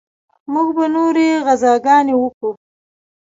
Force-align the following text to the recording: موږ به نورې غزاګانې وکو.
موږ 0.51 0.67
به 0.77 0.85
نورې 0.95 1.29
غزاګانې 1.45 2.13
وکو. 2.17 2.49